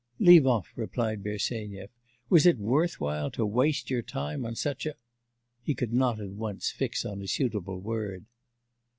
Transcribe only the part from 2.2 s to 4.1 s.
'Was it worth while to waste your